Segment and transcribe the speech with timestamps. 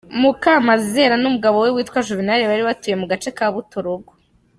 [0.21, 4.11] Mukamazera n’umugabo we witwa Juvénal bari batuye mu gace ka Butorogo.